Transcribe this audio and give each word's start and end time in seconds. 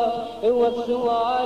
وەسووار 0.59 1.42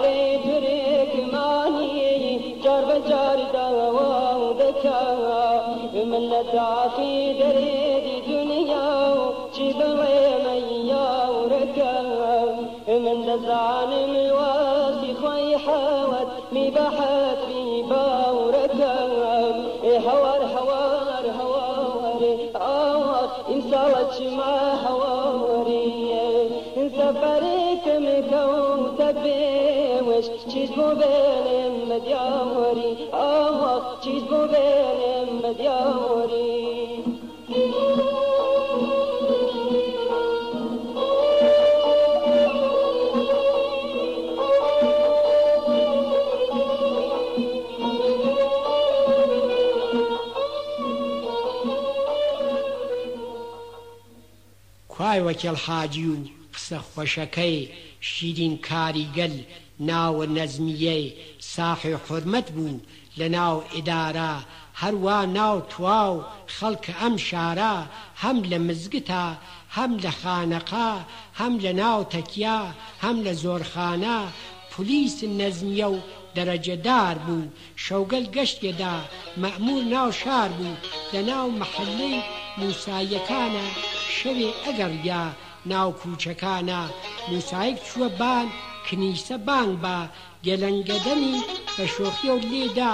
وجما 24.09 24.73
هواريه 24.87 26.47
سفري 26.97 27.77
كم 27.85 28.05
كوم 28.29 28.95
تبيوش 28.99 30.25
چیز 30.53 30.69
بو 30.69 30.87
بینم 30.99 31.75
مدیاری 31.89 32.97
آه 33.13 33.81
چیز 34.03 34.23
بو 34.23 34.41
بینم 34.47 35.49
مدیاری 35.49 36.26
لای 55.17 55.27
وەکێڵ 55.33 55.55
حاجی 55.65 56.07
و 56.11 56.15
قسە 56.53 56.79
خۆشەکەی 56.91 57.59
شیرین 58.09 58.55
کاریگەل 58.69 59.35
ناوە 59.89 60.25
نەزمیەی 60.37 61.05
ساحی 61.53 61.95
حرمەت 62.07 62.47
بوو 62.55 62.79
لە 63.19 63.23
ناو 63.37 63.55
ئیدارە 63.73 64.33
هەروە 64.81 65.19
ناو 65.37 65.57
تواو 65.73 66.25
خەڵکە 66.57 66.93
ئەم 67.01 67.15
شارە 67.29 67.75
هەم 68.21 68.37
لە 68.51 68.57
مزگتا 68.67 69.27
هەم 69.75 69.91
لە 70.03 70.11
خانەقا 70.21 70.91
هەم 71.39 71.53
لە 71.65 71.71
ناو 71.81 72.03
تەکیا 72.13 72.61
هەم 73.03 73.17
لە 73.25 73.33
زۆرخانە 73.43 74.19
پلیس 74.71 75.17
نەزمیە 75.39 75.87
و 75.93 75.97
دەرەجەدار 76.37 77.15
بوو 77.25 77.43
شەوگەل 77.85 78.25
گەشتێدا 78.35 78.95
مەمور 79.41 79.81
ناو 79.95 80.09
شار 80.21 80.49
بوو 80.59 80.75
لە 81.13 81.19
ناو 81.29 81.47
محلەی 81.61 82.17
موسایەکانە 82.61 83.65
شەوێ 84.17 84.49
ئەگەر 84.63 84.93
یا 85.09 85.23
ناو 85.71 85.89
کوچەکانە 86.01 86.81
موسایک 87.31 87.77
چووە 87.87 88.09
بان 88.19 88.47
کنیسە 88.87 89.35
بانگ 89.47 89.73
بە 89.83 89.97
گەلەنگەدەنی 90.45 91.39
بە 91.75 91.85
شۆخی 91.95 92.29
و 92.35 92.39
لێدا 92.51 92.93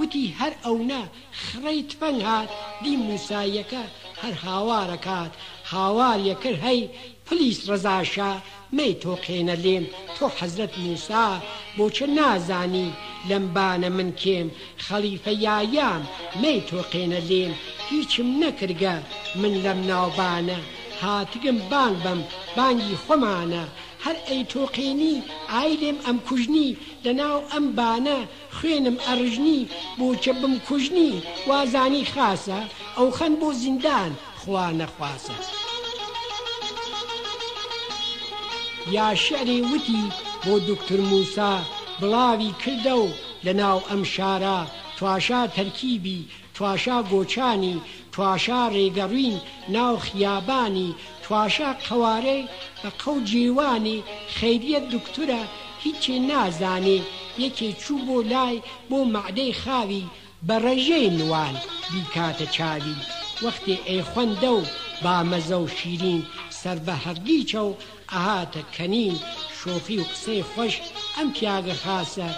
وتی 0.00 0.26
هەر 0.38 0.52
ئەوە 0.64 1.02
خڕی 1.42 1.80
تفەنگ 1.90 2.20
هات 2.28 2.50
دی 2.82 2.92
موسایەکە 3.08 3.84
هەر 4.22 4.34
هاوارەکات 4.44 5.32
هاواریەکرد 5.72 6.60
هەی 6.66 6.80
پلیس 7.28 7.58
ڕزاشا 7.70 8.32
مەی 8.78 8.94
تۆقێنە 9.02 9.56
لێم 9.64 9.84
تۆ 10.16 10.26
حەزرت 10.38 10.74
موسا 10.84 11.26
بۆچە 11.76 12.06
نازانی 12.18 12.90
لەمبانە 13.28 13.90
من 13.96 14.10
کێم 14.20 14.48
خەلیفە 14.86 15.32
یایام 15.46 16.02
مەی 16.42 16.60
تۆقێنە 16.70 17.20
لێم 17.30 17.52
هیچم 17.90 18.28
نەکرگە 18.42 18.96
من 19.40 19.54
لەم 19.64 19.80
ناوبانە 19.90 20.60
هاتگم 21.02 21.58
بان 21.70 21.94
بم 22.04 22.20
بانگی 22.56 22.96
خۆمانە 23.04 23.64
هەر 24.04 24.16
ئەی 24.28 24.42
تۆقێنی 24.52 25.16
ئایلێم 25.54 25.98
ئەم 26.06 26.18
کوژنی 26.28 26.70
لەناو 27.04 27.38
ئەم 27.52 27.66
بانە 27.78 28.18
خوێنم 28.56 28.96
ئەڕژنی 29.06 29.60
بۆچە 29.98 30.32
بم 30.42 30.54
کوژنی 30.68 31.12
وازانی 31.48 32.04
خاسە 32.14 32.60
ئەو 32.96 33.08
خەن 33.18 33.32
بۆ 33.40 33.48
زیندان 33.62 34.12
خوا 34.44 34.68
نەخواسە 34.80 35.32
یا 38.96 39.14
شعری 39.14 39.60
وتی 39.60 40.02
بۆ 40.44 40.48
دکتر 40.68 41.00
موسا 41.10 41.54
بڵاوی 42.00 42.52
کردە 42.66 42.90
و 43.04 43.06
لە 43.44 43.48
ناو 43.60 43.78
ئەم 43.90 44.02
شارە 44.14 44.58
تواشا 44.98 45.42
تەرکیبی 45.56 46.18
تواشا 46.54 46.98
گۆچانی 47.12 47.76
تواشا 48.12 48.62
ڕێگەڕوین 48.74 49.36
ناو 49.74 49.94
خیابانی 50.06 50.94
تواشا 51.24 51.70
قوارەی 51.84 52.48
بە 52.82 52.90
قەو 53.00 53.16
جیوانی 53.30 54.02
خەیریەت 54.40 54.84
دکتورە 54.94 55.42
هیچی 55.84 56.14
نازانێ 56.28 56.98
یەکێ 57.42 57.68
چوو 57.84 57.98
بۆ 58.06 58.18
لای 58.32 58.62
بۆ 58.90 58.98
معدەی 59.14 59.52
خاوی 59.62 60.06
بە 60.48 60.54
ڕێژەی 60.64 61.10
نوان 61.18 61.54
بیکاتە 61.92 62.46
چاوی 62.54 62.94
وەختی 63.42 63.78
ئەیخواندە 63.88 64.48
و 64.58 64.62
بامەزە 65.02 65.52
و 65.64 65.68
شیرین 65.78 66.26
سەر 66.62 66.78
بە 66.86 66.92
هەرگیچە 67.06 67.54
و 67.68 67.72
ئەهاتە 68.12 68.62
کەنین 68.76 69.16
شۆخی 69.60 69.96
و 69.98 70.04
قسەی 70.10 70.42
خۆش 70.50 70.74
ئەم 71.16 71.28
پیاگە 71.34 71.74
خاسە 71.84 72.28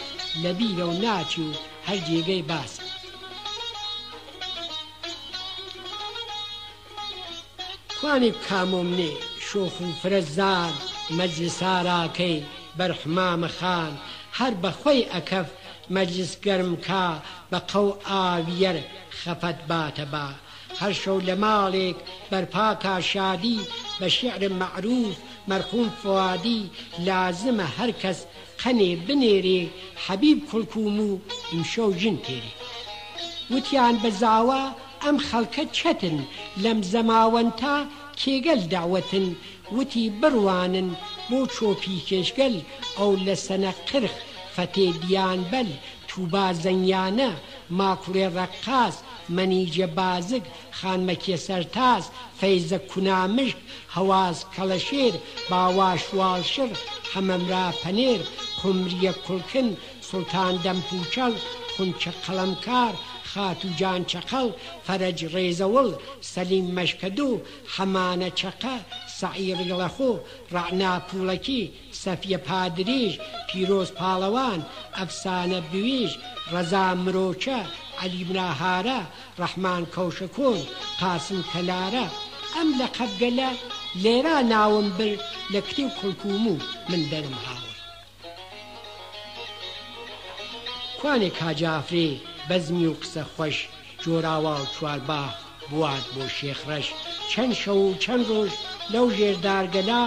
لەبیرە 0.43 0.83
و 0.91 0.99
ناچی 1.05 1.43
و 1.49 1.53
هەر 1.87 1.99
جێگەی 2.07 2.45
باسە 2.51 2.83
خوانی 8.01 8.33
کامۆمنێ 8.49 9.13
شۆخ 9.49 9.75
و 9.85 9.93
فرەزان 10.03 10.73
مەجلساراکەی 11.19 12.43
بەرحمامە 12.79 13.49
خان 13.61 13.93
هەر 14.39 14.53
بەخۆی 14.63 15.09
ئەکەف 15.13 15.49
مەجلس 15.95 16.33
گەرمکە 16.45 17.07
بە 17.53 17.59
قەو 17.71 17.89
ئاویەر 18.09 18.77
خەفەت 19.23 19.59
باتە 19.71 20.05
بات 20.13 20.43
هەر 20.81 20.95
شەو 21.03 21.19
لە 21.29 21.35
ماڵێک 21.43 21.99
بەرپاکە 22.31 22.95
شادی 23.13 23.59
بە 23.99 24.09
شعر 24.19 24.43
معروف 24.63 25.17
مەرخوم 25.51 25.89
فوادی 26.01 26.63
لازمە 27.07 27.67
هەر 27.77 27.91
کەس 28.03 28.19
قەنێ 28.61 28.93
بنێرێ 29.07 29.63
حەبیب 30.05 30.39
کوڵکوم 30.51 30.97
و 31.09 31.11
ئیمشەو 31.53 31.91
ژن 32.01 32.17
تێرێ 32.25 32.53
وتیان 33.53 33.95
بەزاوە 34.03 34.63
ئەم 35.05 35.17
خەڵکە 35.29 35.65
چەتن 35.79 36.19
لەم 36.65 36.79
زەماوەند 36.93 37.53
تا 37.61 37.77
کێگەل 38.21 38.63
داوەتن 38.73 39.27
وتی 39.77 40.05
بڕوانن 40.21 40.89
بۆ 41.29 41.39
چۆپی 41.55 41.97
کێشگەل 42.09 42.57
ئەو 42.99 43.11
لە 43.27 43.35
سەنە 43.47 43.73
قرخ 43.89 44.15
فەتێ 44.55 44.89
دیان 45.03 45.41
بەل 45.53 45.71
تووبا 46.09 46.47
زەنیانە 46.65 47.31
ماکوێ 47.79 48.27
ڕەقاس 48.37 48.97
منیج 49.29 49.83
بازگ 49.99 50.43
کنامش 50.83 51.25
سەرتاز 51.47 52.05
فەیزە 52.41 52.79
کلشیر 52.93 53.55
هەواز 53.97 54.37
کەڵەشێر 54.55 55.15
را 55.51 55.95
پنیر 56.07 57.73
پەنێر 57.83 58.21
قمریە 58.63 59.13
سلطان 59.27 59.69
سلطان 60.11 60.55
دەمپوچەڵ 60.65 61.33
خونچ 61.75 62.03
قەڵەمکار 62.25 62.95
خاتوجان 63.31 63.79
جان 63.81 64.03
چقل 64.13 64.49
فرج 64.87 65.19
سەلیم 65.33 65.99
سلیم 66.35 66.67
مشکدو 66.79 67.31
حەمانە 67.75 68.29
چقه 68.41 68.77
سعیرگڵەخۆ 69.19 70.11
ڕعناپوڵەکی 70.55 71.63
سەفیە 72.03 72.39
پادریش 72.49 73.13
پیرۆز 73.49 73.89
پاڵەوان 73.99 74.61
ئەفسانە 74.99 75.61
بویش 75.71 76.13
ڕەزا 76.53 76.87
مرۆچە 77.05 77.61
علیبناهارە 78.03 79.01
ڕەحمان 79.41 79.83
کەوشە 79.95 80.29
کۆن 80.37 80.61
قاسم 81.01 81.41
کەلارە 81.53 82.07
ئەم 82.55 82.69
لە 82.81 82.87
قەبگەلە 82.97 83.51
لێرا 84.03 84.39
ناوم 84.53 84.89
بر 84.99 85.13
لە 85.53 85.61
کتی 85.67 85.85
و 85.87 85.91
کوڵکومو 85.99 86.55
من 86.91 87.03
دەرم 87.13 87.37
هاوە 87.47 87.67
کوانێک 91.01 91.35
کاجافرێ 91.43 92.09
بەزمی 92.49 92.87
و 92.91 92.95
قسە 93.03 93.25
خۆش 93.35 93.57
جۆراوا 94.05 94.55
و 94.63 94.67
چوارباخ 94.79 95.31
بوات 95.71 96.05
بۆ 96.15 96.25
شێخرەش 96.39 96.87
چەند 97.33 97.55
شەو 97.63 97.79
و 97.91 97.95
چەند 98.05 98.25
ڕۆژ 98.31 98.53
لەو 98.95 99.07
ژێردارگەدا 99.17 100.03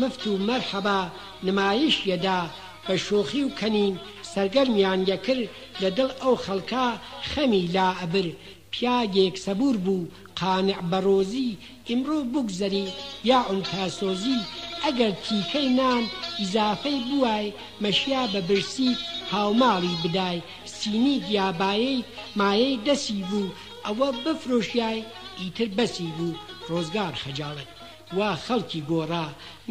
مفت 0.00 0.22
و 0.32 0.42
مەرحەبا 0.48 1.00
نمایش 1.46 1.96
یەدا 2.10 2.40
بە 2.86 2.94
شۆخی 3.06 3.42
و 3.46 3.54
کەنین 3.60 3.94
سەرگەرمیان 4.32 5.00
یەکرد 5.12 5.48
لە 5.82 5.88
دڵ 5.98 6.10
ئەو 6.22 6.34
خەڵکا 6.44 6.86
خەمی 7.30 7.64
لاعبر 7.76 8.26
پیاگێک 8.72 9.34
سەبور 9.46 9.76
بوو 9.84 10.10
قانع 10.40 10.78
بەڕۆزی 10.90 11.58
ئیمڕۆ 11.88 12.18
بگزەری 12.32 12.86
یا 13.30 13.38
ئونتاسۆزی 13.48 14.40
ئەگەر 14.84 15.12
تیکەی 15.24 15.68
نان 15.78 16.04
ئیزافەی 16.40 17.00
بوای 17.08 17.46
مەشیا 17.82 18.22
بە 18.32 18.40
برسی 18.48 18.90
هاوماڵی 19.32 19.94
بدای 20.04 20.38
سینی 20.76 21.16
دیابایی 21.26 22.04
مایەی 22.38 22.80
دەسی 22.86 23.16
بوو 23.28 23.54
ئەوە 23.86 24.08
بفرۆشیای 24.24 24.98
ئیتر 25.40 25.68
بەسی 25.76 26.08
بوو 26.16 26.38
ڕۆزگار 26.68 27.14
خەجاڵێت 27.24 27.72
وا 28.16 28.30
خەڵکی 28.46 28.80
گۆڕا 28.90 29.24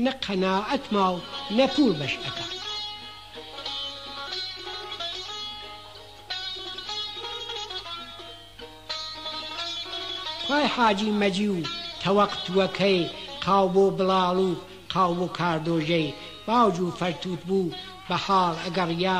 نە 0.03 0.11
قەناعەت 0.23 0.85
ماو 0.95 1.15
نەپور 1.57 1.91
بەش 1.99 2.13
ئەەکات 2.23 2.51
خی 10.45 10.65
حاجی 10.75 11.11
مەجی 11.21 11.47
و 11.55 11.67
تەوەقتوەکەی 12.01 13.01
قاو 13.45 13.65
بۆ 13.73 13.85
بڵاڵ 13.97 14.37
و 14.49 14.51
قاو 14.93 15.11
بۆ 15.17 15.27
کاردۆژەی 15.37 16.13
باوج 16.47 16.77
و 16.79 16.95
فەرتوت 16.99 17.41
بوو 17.47 17.73
بە 18.09 18.15
حاڵ 18.25 18.53
ئەگەڕیا 18.65 19.19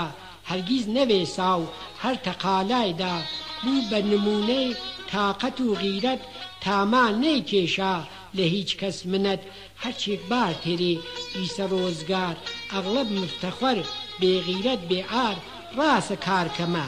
هەرگیز 0.49 0.85
نەوێ 0.97 1.21
ساو 1.37 1.61
هەر 2.03 2.15
تەقالایدا 2.25 3.15
بوو 3.63 3.81
بە 3.89 3.97
نمونەی 4.11 4.67
تااقەت 5.11 5.57
و 5.61 5.75
غیرەت 5.83 6.21
تاما 6.63 7.05
نەیکێشا 7.23 7.95
لە 8.37 8.43
هیچ 8.55 8.69
کەس 8.81 8.97
منەت 9.11 9.41
هەرچێک 9.83 10.21
بار 10.31 10.53
تێری 10.63 10.93
ئیسە 11.35 11.65
ڕۆزگار 11.73 12.35
ئەغڵب 12.71 13.09
مفتەخەر 13.21 13.77
بێغیرەت 14.19 14.81
بێعار 14.89 15.37
ڕاستە 15.77 16.15
کارکەمە 16.27 16.87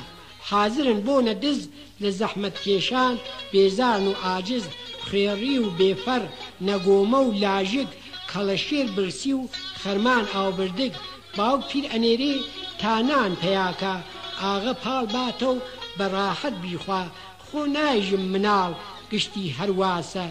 حازرن 0.50 1.00
بۆنە 1.06 1.34
دز 1.44 1.60
لە 2.04 2.10
زەحمت 2.20 2.56
کێشان 2.66 3.16
بێزان 3.52 4.04
و 4.10 4.14
ئاجز 4.24 4.66
خێڕی 5.08 5.58
و 5.64 5.66
بێفەر 5.80 6.24
نەگۆمە 6.68 7.20
و 7.28 7.30
لاژک 7.44 7.90
کەڵەشێر 8.32 8.88
برسی 8.96 9.34
و 9.40 9.44
خەرمان 9.82 10.26
ئاوبردگ 10.36 10.94
باو 11.38 11.58
پیر 11.70 11.86
ئەنێرێ 11.92 12.36
تانان 12.82 13.32
پیاکە 13.42 13.96
ئاغە 14.42 14.74
پاڵ 14.84 15.06
باتە 15.16 15.46
و 15.56 15.60
بەڕاحەت 15.98 16.56
بیخوا 16.64 17.04
خۆ 17.48 17.60
نایژم 17.76 18.24
مناڵ 18.34 18.72
گشتی 19.12 19.46
هەرواسە 19.58 20.28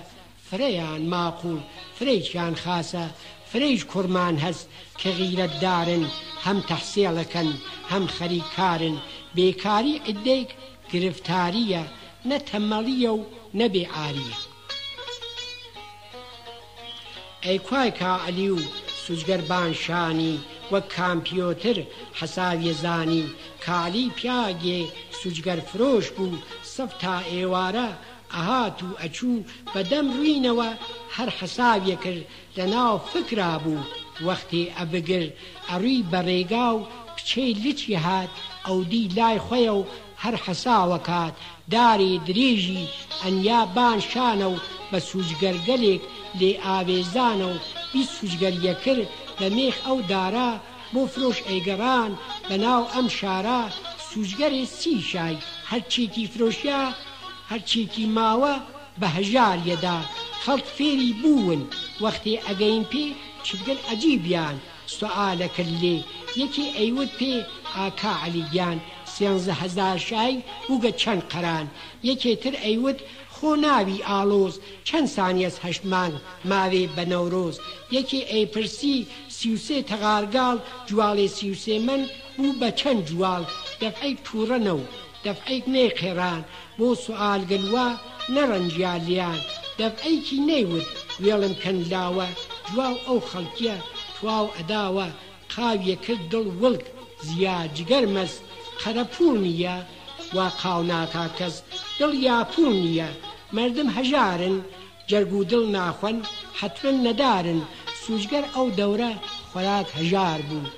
فرەیان 0.52 1.02
ماقول 1.12 1.60
فرەیشیان 1.98 2.54
خاسە 2.62 3.04
فرەیش 3.52 3.82
کورمان 3.92 4.36
هەست 4.44 4.66
کە 5.00 5.06
غیرەتدارن 5.20 6.04
هەم 6.44 6.58
تەحسێڵەکەن 6.70 7.48
هەم 7.90 8.04
خەریکارن 8.16 8.96
بێکاری 9.36 9.94
عدەیک 10.08 10.48
گرفتاریە 10.92 11.84
نەتەمەڵیە 12.30 13.12
و 13.18 13.20
نەبێ 13.60 13.84
ئاریە 13.94 14.38
ئەیکوای 17.44 17.90
کاعلی 18.00 18.48
و 18.56 18.58
سوزگەربان 19.04 19.72
شانی 19.84 20.40
وەک 20.72 20.86
کامپیۆتر 20.96 21.78
حەساویێزانی 22.18 23.24
کالی 23.66 24.06
پیاگێ 24.18 24.80
سوجگەر 25.22 25.60
فرۆش 25.68 26.06
بوو 26.16 26.38
سەف 26.74 26.90
تا 27.02 27.16
ئێوارە 27.30 27.90
ئاهات 28.36 28.78
و 28.82 28.86
ئەچوو 29.02 29.42
بەدەم 29.74 30.06
ڕوینەوە 30.16 30.70
هەر 31.16 31.28
حەساویەکرد 31.38 32.24
لە 32.56 32.64
ناو 32.74 32.94
فکرا 33.12 33.52
بوو 33.64 33.82
وەختی 34.26 34.70
ئەبگر 34.78 35.26
ئەڕووی 35.68 36.06
بەڕێگا 36.12 36.68
و 36.76 36.80
کچەی 37.16 37.52
لچی 37.64 37.94
هات 38.04 38.30
ئەو 38.66 38.78
دی 38.90 39.02
لای 39.18 39.38
خۆیە 39.46 39.72
و 39.80 39.86
هەر 40.22 40.34
حەساوەکات 40.44 41.34
داری 41.74 42.20
درێژی 42.28 42.86
ئەنیا 43.22 43.60
بان 43.76 43.98
شانە 44.10 44.48
و 44.52 44.56
بە 44.90 44.98
سوژگەرگەلێک 45.10 46.02
لێ 46.40 46.50
ئاوێزانە 46.64 47.46
و 47.52 47.54
بی 47.92 48.02
سوژگەریەکرد 48.16 49.08
لە 49.40 49.48
مێخ 49.56 49.76
ئەو 49.86 49.98
دارا 50.12 50.50
بۆ 50.92 51.02
فرۆش 51.12 51.38
ئەیگەڕان 51.48 52.12
بە 52.48 52.56
ناو 52.64 52.82
ئەم 52.94 53.06
شارە 53.18 53.60
سوژگەری 54.10 54.64
سی 54.80 54.94
شای 55.10 55.36
هەرچێکی 55.70 56.24
فرۆشیا 56.32 56.82
هەرچێکی 57.52 58.06
ماوە 58.18 58.54
بە 59.00 59.08
هەژاریەدا 59.16 59.98
خەڵک 60.44 60.66
فێری 60.76 61.12
بوون 61.22 61.60
وەختی 62.02 62.36
ئەگەین 62.46 62.82
پێ 62.92 63.06
چگەن 63.46 63.78
ئەجیبیان 63.88 64.56
سوعاالەکە 64.96 65.64
لێ 65.82 65.98
یەکی 66.40 66.66
ئەیوت 66.78 67.10
پێ 67.18 67.34
ئاکا 67.76 68.14
علیگیان 68.24 68.78
سێنزە 69.14 69.54
هەزار 69.62 69.98
شای 70.08 70.34
وگە 70.70 70.90
چەند 71.00 71.22
قەران 71.32 71.66
یەکێتر 72.08 72.54
ئەیوت 72.64 72.98
خۆ 73.34 73.50
ناوی 73.64 73.98
ئالۆز 74.08 74.54
چەند 74.88 75.08
سانیەس 75.16 75.56
هەشمان 75.64 76.12
ماوێ 76.50 76.84
بە 76.96 77.04
نەورۆز 77.12 77.56
یەکی 77.96 78.20
ئەیپرسی 78.32 78.96
سیوسێ 79.38 79.78
تەغارگاڵ 79.90 80.56
جوالێ 80.90 81.26
سیوسێ 81.38 81.76
من 81.88 82.02
بوو 82.36 82.50
بە 82.60 82.68
چەند 82.80 83.00
جوال 83.08 83.42
دەفعی 83.82 84.20
پورەنە 84.26 84.74
و 84.80 84.82
دەفعیک 85.26 85.64
نەیقێران 85.74 86.42
بۆ 86.78 86.88
سوالگەلووە 87.04 87.88
نەڕەنجیالیان 88.34 89.40
دەفعیکی 89.78 90.38
نەیوت 90.48 90.88
وێڵم 91.24 91.54
کەندلاوە 91.62 92.28
جواو 92.72 92.96
ئەو 93.06 93.18
خەڵکیە 93.30 93.76
تواو 94.16 94.46
ئەداوە 94.56 95.06
قاویەکرد 95.52 96.22
دڵ 96.32 96.46
وڵک 96.62 96.84
زیا 97.28 97.56
جگەر 97.76 98.04
مەست 98.14 98.40
قەرەپور 98.82 99.34
نییە 99.46 99.76
وا 100.36 100.46
قاو 100.60 100.80
ناکا 100.92 101.26
کەس 101.38 101.56
دڵ 101.98 102.12
یاپور 102.28 102.72
نییە 102.84 103.08
مردم 103.58 103.88
هەژارن 103.96 104.56
جەرگ 105.10 105.32
و 105.38 105.46
دڵ 105.50 105.62
ناخۆن 105.76 106.16
حتمن 106.58 106.96
نەدارن 107.06 107.60
سوژگەر 108.02 108.44
ئەو 108.54 108.66
دەورە 108.78 109.12
خۆراک 109.50 109.88
هەژار 109.98 110.40
بوو 110.48 110.70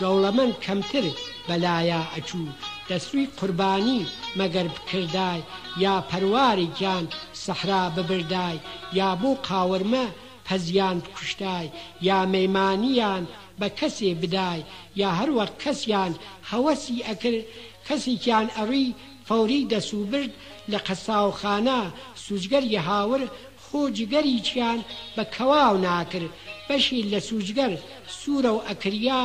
گەوڵەمەند 0.00 0.54
کەمتر 0.64 1.04
بەلایە 1.48 2.00
ئەچوو 2.14 2.48
دەسووی 2.88 3.28
قوربانی 3.38 4.06
مەگەر 4.38 4.66
بکردای 4.74 5.42
یا 5.84 5.94
پەرواری 6.10 6.66
گیان 6.78 7.04
سەحرا 7.44 7.82
ببردای 7.96 8.58
یا 8.98 9.08
بۆ 9.22 9.30
قاورمە 9.48 10.04
پەزیان 10.46 10.96
بکوشتای 11.00 11.66
یا 12.06 12.18
مەیمانیان 12.34 13.24
بە 13.60 13.68
کەسێ 13.80 14.10
بدای 14.22 14.62
یا 15.00 15.08
هەروە 15.20 15.44
کەسیان 15.62 16.12
هەوەسی 16.50 17.04
ئەکرد 17.08 17.44
کەسێکیان 17.88 18.46
ئەڕی 18.56 18.94
فەوری 19.28 19.68
دەسوبرد 19.72 20.32
لە 20.72 20.78
قەساوخانە 20.86 21.80
سوجگەری 22.24 22.76
هاور 22.88 23.22
خۆ 23.64 23.80
جگەری 23.98 24.40
چیان 24.46 24.80
بە 25.16 25.24
کەواو 25.34 25.76
ناکرد 25.86 26.32
بەشی 26.68 27.00
لە 27.12 27.18
سوجگەر 27.28 27.72
سوورە 28.20 28.50
و 28.56 28.62
ئەکریا 28.68 29.22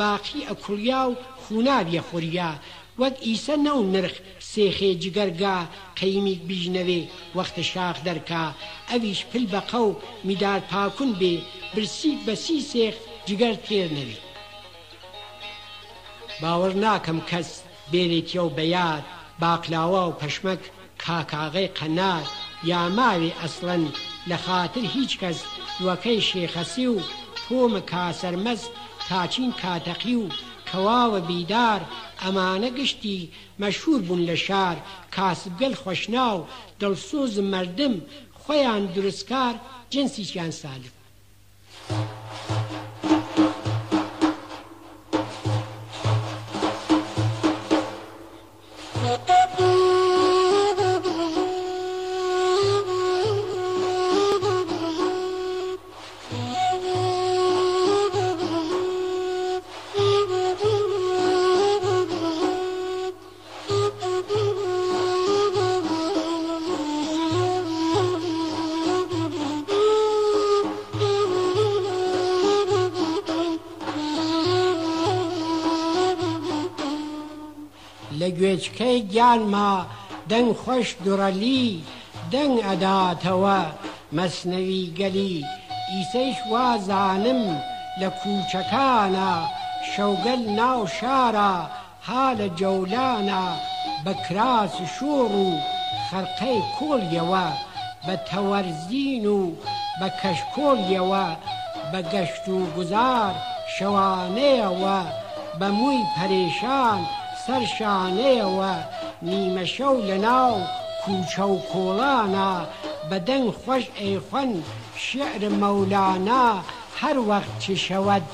باقی 0.00 0.46
ئەکوریا 0.48 1.02
و 1.10 1.14
خونابیە 1.42 2.02
خوریا 2.10 2.52
وەک 3.02 3.16
ئیسە 3.26 3.56
نەو 3.66 3.80
نرخ 3.94 4.14
سێخێ 4.52 4.90
جگەرگا 5.02 5.58
قەیمیک 5.98 6.40
بیژنەوێ 6.48 7.00
وەختە 7.36 7.62
شاخ 7.72 7.96
دەرکا 8.08 8.44
ئەویش 8.90 9.20
پل 9.30 9.44
بەقە 9.52 9.80
و 9.88 9.98
میدار 10.28 10.60
پاکون 10.70 11.10
بێ 11.20 11.34
برسیت 11.74 12.20
بە 12.26 12.34
سی 12.44 12.58
سێخ 12.72 12.96
جگەر 13.28 13.54
تێر 13.66 13.88
نەوێ 13.96 14.18
باوەڕ 16.40 16.72
ناکەم 16.84 17.18
کەس 17.30 17.50
بێرێکیە 17.90 18.42
و 18.44 18.48
بەیاد 18.58 19.04
باقلاوە 19.42 20.02
و 20.08 20.16
پەشمەک 20.20 20.62
کاکاغی 21.04 21.70
قەنات 21.78 22.28
یا 22.70 22.80
ماوێ 22.98 23.30
ئەسڵەن 23.40 23.84
لە 24.30 24.36
خاطر 24.46 24.84
هیچ 24.96 25.12
کەس 25.22 25.38
وەکەی 25.86 26.20
شێخەسی 26.28 26.86
و 26.94 26.96
تۆمە 27.42 27.80
کاسەرمەز 27.92 28.62
تاچین 29.08 29.50
کاتەقی 29.62 30.16
و 30.22 30.26
کەواوە 30.70 31.20
بیدار 31.30 31.80
ئەمانە 32.22 32.70
گشتی 32.78 33.18
مەشهور 33.62 34.00
بوون 34.06 34.22
لە 34.30 34.36
شار 34.46 34.76
کاسبگەل 35.16 35.74
خۆشنا 35.82 36.28
و 36.38 36.46
دڵسۆز 36.80 37.34
مردم 37.54 37.94
خۆیان 38.42 38.82
دروستکار 38.94 39.54
جنسیشیان 39.92 40.50
سالف 40.60 40.92
گوێچکەی 78.38 78.98
گیانما 79.12 79.72
دەنگ 80.30 80.50
خۆش 80.64 80.88
دوڕەلی 81.04 81.66
دەنگ 82.32 82.54
ئەداتەوە 82.66 83.60
مەسنەوی 84.16 84.86
گەلی 84.98 85.38
ئیسەیش 85.94 86.38
وازانم 86.50 87.42
لە 88.00 88.08
کوچەکانە 88.20 89.32
شەوگەل 89.92 90.42
ناو 90.58 90.80
شارە 90.98 91.54
ها 92.06 92.26
لە 92.38 92.46
جەولانە 92.58 93.44
بە 94.04 94.12
کراس 94.26 94.74
شۆڕ 94.94 95.32
و 95.46 95.48
خەرقەی 96.08 96.60
کۆڵیەوە 96.76 97.46
بە 98.06 98.14
تەوەرزین 98.28 99.26
و 99.38 99.40
بە 100.00 100.08
کەشکۆڵیەوە 100.20 101.26
بە 101.92 102.00
گەشت 102.12 102.44
و 102.54 102.58
گوزار 102.74 103.34
شەوانەیەوە 103.76 104.98
بە 105.60 105.68
مووی 105.78 106.02
پەرێشان 106.14 107.00
سەر 107.46 107.62
شانەیەوە 107.76 108.74
نیمە 109.28 109.64
شەو 109.74 109.94
لە 110.08 110.16
ناو 110.26 110.52
کوچە 111.02 111.44
و 111.54 111.56
کۆڵانە 111.70 112.50
بەدەنگ 113.10 113.46
خۆش 113.62 113.84
ئەیخۆن 114.00 114.50
شعر 115.06 115.42
مەولانا 115.60 116.44
هەر 117.00 117.16
وەخت 117.28 117.52
چشەوەد 117.62 118.24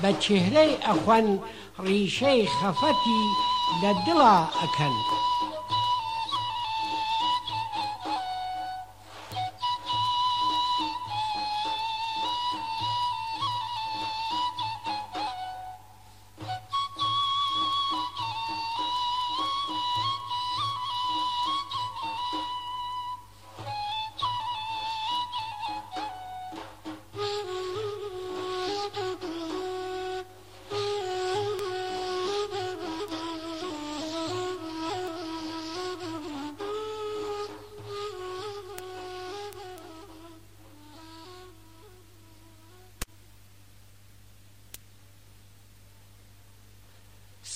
بە 0.00 0.10
چهرەی 0.24 0.72
ئەخۆن 0.86 1.26
ڕیشەی 1.86 2.40
خەفەتی 2.58 3.22
لە 3.82 3.90
دڵا 4.06 4.34
ئەکەن. 4.60 4.94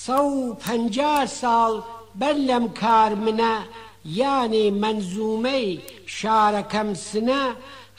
سە 0.05 0.17
و 0.17 0.53
پ 0.61 0.65
ساڵ 1.39 1.73
بەر 2.19 2.33
لەم 2.47 2.65
کار 2.81 3.11
منە 3.25 3.55
یانێ 4.19 4.65
منزومەی 4.81 5.69
شارەکەم 6.17 6.89
سنە 7.07 7.43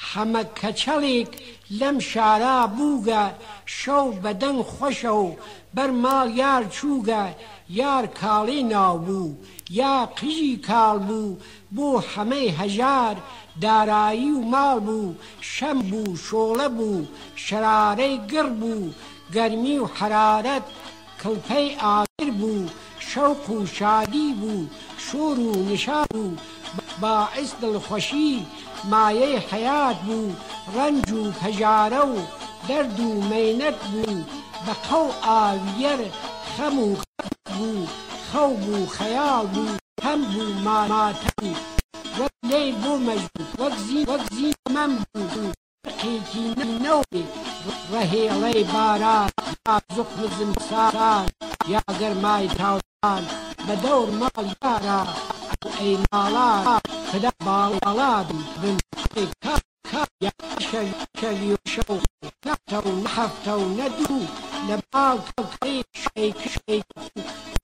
حەمە 0.09 0.43
کەچەڵێک 0.59 1.31
لەم 1.81 1.97
شارا 2.11 2.59
بووگە 2.77 3.25
شەو 3.79 4.07
بەدەنگ 4.23 4.61
خۆشە 4.73 5.13
و 5.25 5.29
بەر 5.77 5.91
ماڵ 6.03 6.29
یار 6.43 6.63
چووگە 6.77 7.25
یار 7.81 8.05
کاڵی 8.21 8.63
ناو 8.73 8.97
بوو 9.07 9.31
یا 9.79 9.95
قژی 10.19 10.53
کاڵ 10.69 10.97
بوو 11.09 11.37
بۆ 11.77 11.89
حەمەی 12.11 12.55
هەژار 12.61 13.17
دارایی 13.65 14.31
و 14.39 14.47
ماڵ 14.53 14.77
بوو 14.87 15.15
شەم 15.55 15.79
بوو 15.91 16.11
شۆڵە 16.27 16.69
بوو 16.79 17.03
شرارەی 17.45 18.15
گر 18.33 18.49
بوو 18.61 18.93
گەرمی 19.35 19.77
و 19.83 19.87
حرارەت 19.97 20.67
کەوتەی 21.23 21.69
ئاگر 21.83 22.31
بوو 22.41 22.69
شەوق 23.09 23.45
و 23.51 23.67
شادی 23.67 24.33
بوو 24.41 24.67
شور 25.07 25.39
و 25.39 25.53
نشار 25.69 26.07
بوو 26.15 26.37
باعس 27.01 27.51
دڵخۆشی 27.63 28.33
مایەی 28.91 29.37
حیات 29.51 29.99
بوو 30.07 30.33
ڕنج 30.75 31.07
و 31.21 31.23
پەژارە 31.41 32.03
و 32.13 32.17
دەرد 32.69 32.99
و 33.01 33.09
مینەت 33.31 33.79
بوو 33.93 34.23
بە 34.65 34.73
قەو 34.87 35.07
ئاویەر 35.27 36.01
خەم 36.55 36.77
و 36.89 36.93
بوو 37.57 37.87
خەو 38.31 38.51
بوو 38.63 38.87
خەیاڵ 38.97 39.45
بوو 39.55 39.77
هەم 40.05 40.21
بوو 40.33 40.49
ماماتەی 40.67 41.53
وەک 42.19 42.35
لێی 42.51 42.69
بۆ 42.83 42.93
مەژوو 43.07 43.45
وەک 43.61 43.75
زی 43.87 44.01
وەک 44.09 44.23
زی 44.37 44.51
مەم 44.75 44.93
بوو 45.13 45.49
قێکی 46.01 46.47
نەوێت 46.85 47.31
رهيلي 47.93 48.65
باران 48.65 49.31
نزم 49.93 50.31
زمساران 50.39 51.29
يا 51.69 51.83
گرمای 52.01 52.49
تاوان 52.59 53.25
بە 53.67 53.75
دەور 53.85 54.09
ماڵ 54.21 54.45
یارە 54.63 55.01
ئەی 55.81 55.95
ماڵات 56.11 56.85
خدا 57.11 57.31
باڵڵادی 57.47 58.41
بن 58.61 58.77
شەوشە 61.73 61.85
و 61.95 61.99
نەتە 62.25 62.55
شل 62.71 62.87
نەحەفتە 63.05 63.53
و 63.61 63.63
نحتو 63.79 64.19
لە 64.69 64.77
باڵ 64.93 65.17
کەڵقی 65.31 65.79
شەی 66.03 66.31
شيك 66.53 66.89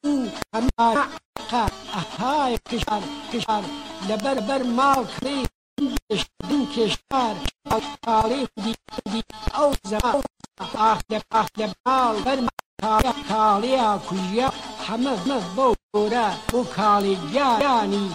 و 0.04 0.12
ئەمارەقە 0.54 1.64
ئەهای 1.94 2.54
کشار 2.70 3.02
كشار 3.32 3.64
لەبەر 4.08 4.36
بەر 4.48 4.62
ماڵ 4.78 5.02
کڕی 5.24 5.40
کێشار 6.74 7.36
کاڵی 8.04 8.42
ئەو 9.54 9.70
زەڵ 12.26 12.40
کاڵیا 13.30 13.90
کوژە 14.06 14.48
حەمەمەز 14.86 15.44
بۆ 15.56 15.66
گۆرە 15.92 16.28
بۆ 16.52 16.60
کاڵی 16.76 17.14
گیانی 17.34 18.06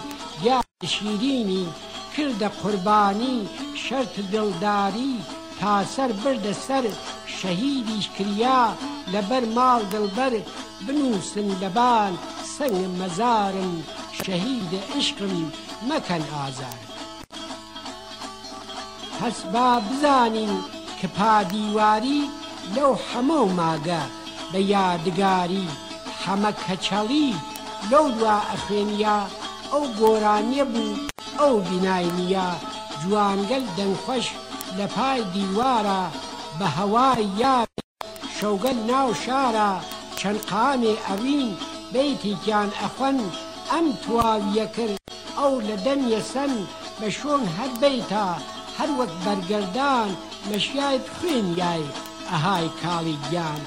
یا 0.46 0.58
شیرینی 0.94 1.64
کردە 2.12 2.48
قوربانی 2.60 3.36
شەرت 3.84 4.14
دڵداری 4.32 5.12
تاسەر 5.60 6.10
بردە 6.22 6.52
سەر 6.66 6.84
شەهیدیش 7.38 8.06
کریا 8.16 8.62
لەبەر 9.12 9.44
ماڵ 9.56 9.80
دڵبەر 9.92 10.32
بنووسن 10.84 11.48
لەبان 11.62 12.12
سنگ 12.56 12.78
مەزارم 12.98 13.74
شەهید 14.22 14.70
عشقم 14.96 15.34
مەکەن 15.88 16.22
ئازار 16.34 16.78
هەس 19.20 19.42
با 19.52 19.80
بزانین 19.80 20.52
کە 21.02 21.06
پادیواری 21.18 22.20
لەو 22.74 22.92
هەمە 23.08 23.38
و 23.46 23.50
ماگە 23.58 24.02
بە 24.52 24.58
یادگاری 24.74 25.66
هەمە 26.24 26.50
کەچەڵی 26.64 27.30
لەو 27.90 28.04
دوا 28.18 28.36
ئەخوێنیا 28.50 29.18
ئەو 29.72 29.84
گۆرانیە 30.00 30.64
بوو 30.72 30.96
ئەو 31.40 31.54
بینایە 31.68 32.48
جوانگەل 33.02 33.64
دەنگخۆش 33.78 34.26
لە 34.78 34.86
پای 34.96 35.20
دیوارە 35.34 36.02
بە 36.58 36.66
هەوای 36.78 37.24
یا 37.42 37.58
شەوگەل 38.38 38.78
ناو 38.90 39.08
شارە 39.24 39.72
چەند 40.18 40.40
قامێ 40.50 40.94
ئەوین 41.08 41.50
بیتیان 41.92 42.70
ئەخەن 42.80 43.18
ئەم 43.72 43.86
تواویە 44.04 44.66
کرد 44.74 45.02
ئەو 45.38 45.52
لە 45.68 45.76
دەمیە 45.84 46.20
سەن 46.32 46.52
بە 47.00 47.08
شۆن 47.18 47.42
هەر 47.58 47.70
بیتە 47.82 48.28
هەر 48.78 48.90
وەک 48.98 49.12
بەرگردان 49.24 50.10
لە 50.50 50.58
شیای 50.66 50.98
خوێنیای 51.14 51.84
ئەهای 52.30 52.68
کاڵی 52.80 53.16
گیان 53.30 53.62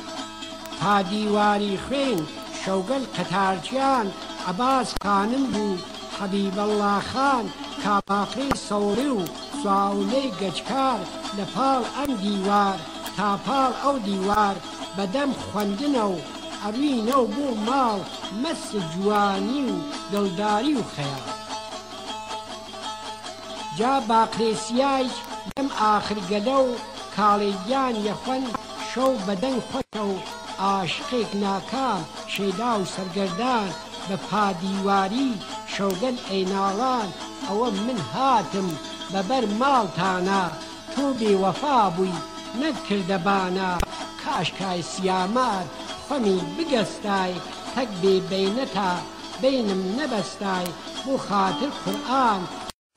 تا 0.80 0.94
دیواری 1.12 1.74
خوێن 1.86 2.20
شەوگەل 2.64 3.04
قەتارچیان 3.16 4.08
عباس 4.52 4.90
خانم 5.04 5.46
بوو 5.54 5.78
حەبیبەڵڵا 6.20 6.96
خان 7.12 7.46
کاپاقی 7.84 8.50
سەوری 8.68 9.10
و 9.18 9.22
سواولەی 9.62 10.34
گەچکار 10.42 11.02
لە 11.38 11.46
پاڵ 11.56 11.82
ئەم 11.98 12.12
دیوار 12.24 12.78
تا 13.18 13.30
پاڵ 13.46 13.72
ئەو 13.84 13.96
دیوار 14.10 14.56
بەدەم 14.98 15.32
خوندنە 15.46 16.04
و 16.14 16.16
ئەوینە 16.64 17.18
و 17.24 17.32
بۆ 17.36 17.48
ماڵ 17.68 18.00
مەس 18.42 18.64
جوانی 18.92 19.64
و 19.72 19.78
دڵداری 20.12 20.74
و 20.80 20.84
خەیان 20.94 21.41
جا 23.82 23.94
باقرێسیای 24.10 25.08
لەم 25.54 25.68
ئاخرگەلە 25.82 26.58
و 26.68 26.72
کاڵێیان 27.16 27.96
یەخەن 28.08 28.44
شەو 28.92 29.12
بەدەنگ 29.26 29.60
خۆشە 29.70 30.04
و 30.14 30.16
عاشقێک 30.66 31.30
ناکام 31.44 32.02
شێدا 32.34 32.72
و 32.80 32.84
سەرگەردان 32.94 33.70
بە 34.08 34.16
پادیواری 34.30 35.30
شەوگەل 35.74 36.18
ئەیناڵان 36.30 37.10
ئەوە 37.48 37.68
من 37.86 38.00
هاتم 38.14 38.68
بەبەر 39.12 39.44
ماڵتانە 39.62 40.44
تۆ 40.94 41.04
بێوەفا 41.20 41.78
بووی 41.96 42.20
نەکردەبانە 42.62 43.72
کاشکای 44.24 44.82
سیامار 44.92 45.64
خەمی 46.08 46.40
بگەستای 46.56 47.34
تەک 47.74 47.90
بێبینەتا 48.02 48.92
بینم 49.42 49.82
نەبەستای 50.00 50.70
بۆ 51.06 51.14
خاتر 51.28 51.70
قورآان 51.84 52.44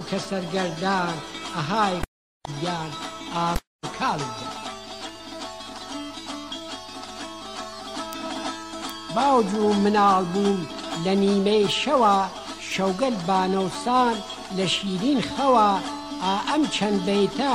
کە 0.09 0.19
سەرگەردان 0.29 1.17
ئەهای 1.55 1.97
یان 2.65 2.91
ئاکاڵ 3.35 4.21
باوج 9.15 9.49
و 9.63 9.73
مناڵ 9.83 10.23
بووم 10.35 10.59
لە 11.05 11.13
نیمەی 11.23 11.65
شەوە 11.81 12.17
شەوگەل 12.71 13.17
بانەوسان 13.29 14.17
لە 14.57 14.65
شیرین 14.75 15.21
خەوە 15.35 15.71
ئا 16.23 16.33
ئەم 16.49 16.63
چەند 16.75 17.01
بیتە 17.07 17.55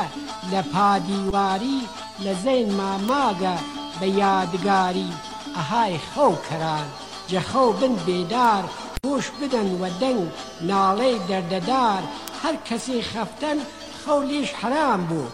لە 0.51 0.61
پادیواری 0.73 1.79
لە 2.23 2.33
زەین 2.43 2.69
ماماگە 2.79 3.55
بە 3.99 4.07
یادگاری 4.21 5.09
ئەهای 5.55 5.95
خەو 6.11 6.33
کران 6.47 6.87
جەخەو 7.31 7.69
بن 7.79 7.93
بێدار 8.05 8.65
گۆش 9.05 9.25
بدەن 9.39 9.69
وە 9.81 9.89
دەنگ 10.01 10.25
ناڵەی 10.69 11.17
دەردەدار 11.29 12.03
هەر 12.43 12.55
کەسی 12.67 12.99
خەفتەن 13.11 13.59
خەو 14.05 14.19
لێش 14.29 14.49
حرام 14.59 15.01
بوو 15.09 15.25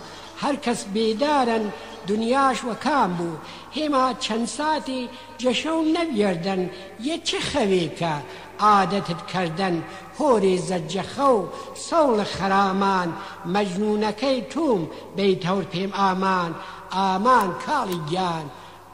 هەر 0.41 0.55
کەس 0.65 0.81
بێدارن 0.95 1.63
دنیاش 2.09 2.57
وە 2.67 2.75
کام 2.85 3.11
بوو 3.17 3.35
هێما 3.77 4.05
چەند 4.23 4.47
ساتی 4.57 5.09
جەشەو 5.41 5.79
نەبیێردن 5.97 6.61
یە 7.07 7.15
چه 7.27 7.37
خەوێکە 7.49 8.15
عادەتت 8.65 9.21
کردنن 9.33 9.75
هۆری 10.19 10.61
زەرجەخە 10.67 11.23
و 11.37 11.39
سەڵ 11.85 12.17
خرامان 12.35 13.09
مەجنونەکەی 13.53 14.39
توم 14.53 14.81
بەی 15.17 15.33
تەور 15.43 15.63
پێم 15.73 15.91
ئامان 15.99 16.51
ئامان 16.95 17.49
کاڵی 17.65 17.99
گیان 18.09 18.45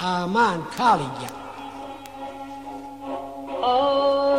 ئامان 0.03 0.59
کاڵی 0.77 1.09
گیان. 1.19 1.35
Oh 3.73 4.30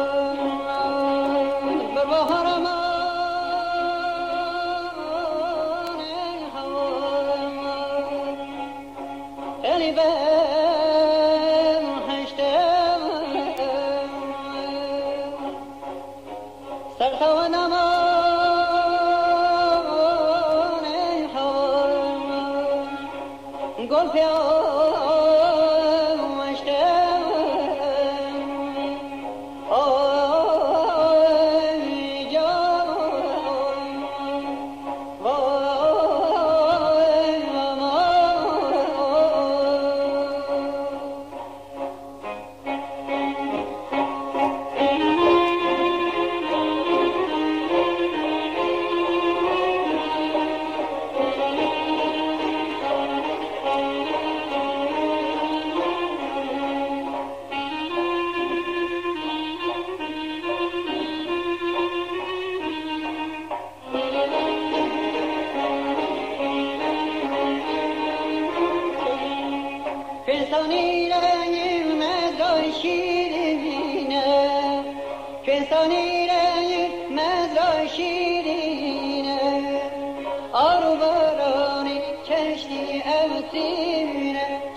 galiba 9.72 10.61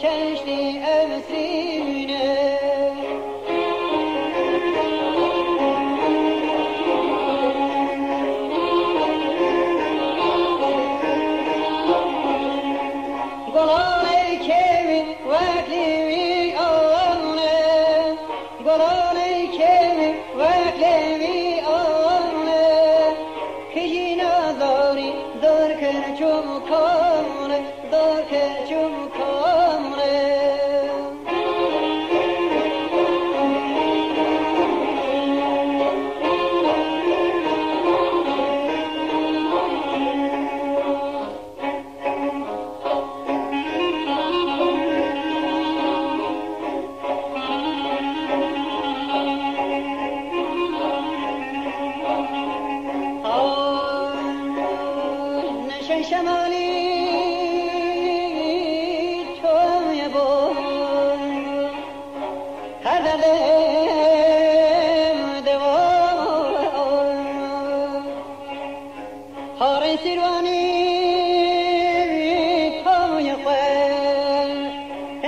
change. 0.06 0.35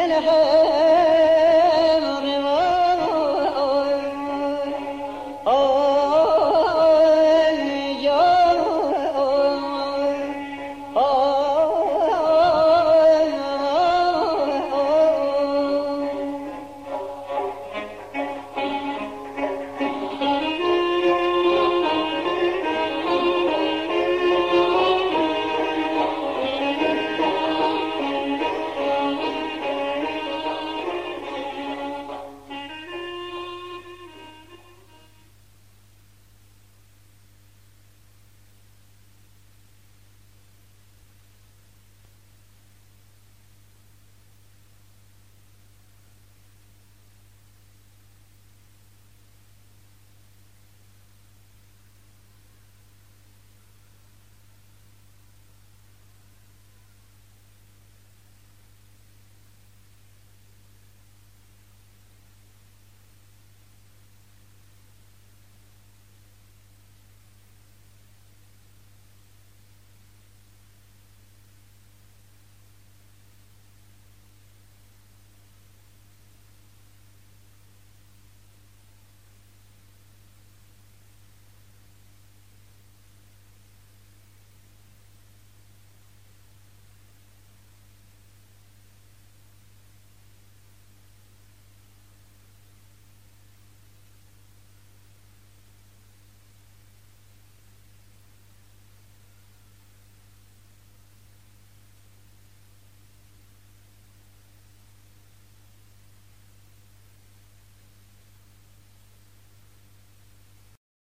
அழகா 0.10 0.87